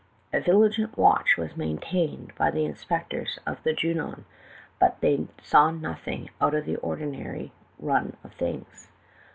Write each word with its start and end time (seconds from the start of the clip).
"A 0.33 0.39
vigilant 0.39 0.97
watch 0.97 1.37
was 1.37 1.55
maintained 1.55 2.33
by 2.35 2.49
the 2.49 2.65
inspectors 2.65 3.37
of 3.45 3.61
the 3.61 3.71
Junon, 3.71 4.25
but 4.79 4.99
they 4.99 5.27
saw 5.43 5.69
nothing 5.69 6.31
out 6.41 6.55
of 6.55 6.65
the 6.65 6.77
ordinary 6.77 7.51
run 7.77 8.17
of 8.23 8.33
things. 8.33 8.89